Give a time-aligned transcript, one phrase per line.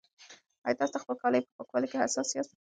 [0.65, 2.53] ایا تاسي د خپلو کالیو په پاکوالي کې حساس یاست؟